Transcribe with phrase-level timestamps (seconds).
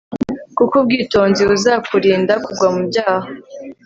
[0.57, 3.29] kuko ubwitonzi buzakurinda kugwa mu byaha